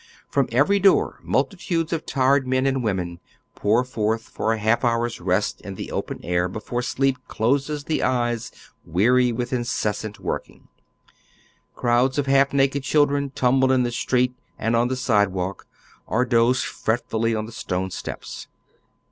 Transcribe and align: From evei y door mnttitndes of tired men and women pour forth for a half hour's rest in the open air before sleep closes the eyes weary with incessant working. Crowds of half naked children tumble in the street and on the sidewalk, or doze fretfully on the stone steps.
From 0.31 0.47
evei 0.47 0.67
y 0.67 0.77
door 0.79 1.19
mnttitndes 1.23 1.93
of 1.93 2.07
tired 2.07 2.47
men 2.47 2.65
and 2.65 2.83
women 2.83 3.19
pour 3.53 3.83
forth 3.83 4.23
for 4.23 4.51
a 4.51 4.57
half 4.57 4.83
hour's 4.83 5.21
rest 5.21 5.61
in 5.61 5.75
the 5.75 5.91
open 5.91 6.19
air 6.25 6.47
before 6.49 6.81
sleep 6.81 7.19
closes 7.27 7.83
the 7.83 8.01
eyes 8.01 8.51
weary 8.83 9.31
with 9.31 9.53
incessant 9.53 10.19
working. 10.19 10.69
Crowds 11.75 12.17
of 12.17 12.25
half 12.25 12.51
naked 12.51 12.81
children 12.81 13.29
tumble 13.35 13.71
in 13.71 13.83
the 13.83 13.91
street 13.91 14.33
and 14.57 14.75
on 14.75 14.87
the 14.87 14.95
sidewalk, 14.95 15.67
or 16.07 16.25
doze 16.25 16.63
fretfully 16.63 17.35
on 17.35 17.45
the 17.45 17.51
stone 17.51 17.91
steps. 17.91 18.47